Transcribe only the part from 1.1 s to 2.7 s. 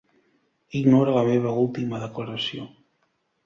la meva última declaració.